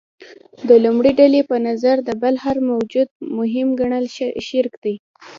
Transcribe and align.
د 0.67 0.69
لومړۍ 0.83 1.11
ډلې 1.19 1.41
په 1.49 1.55
نظر 1.67 1.95
د 2.07 2.09
بل 2.21 2.35
هر 2.45 2.57
موجود 2.71 3.07
مهم 3.37 3.67
ګڼل 3.79 4.05
شرک 4.47 4.73
دی. 4.83 4.95